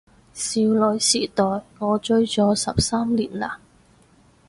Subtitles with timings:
[0.33, 1.45] 少女時代
[1.77, 3.57] 我追咗十三年喇